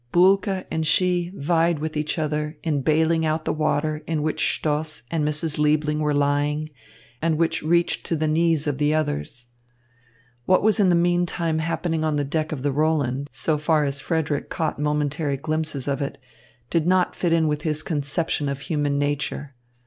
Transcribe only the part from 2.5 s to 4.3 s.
in bailing out the water in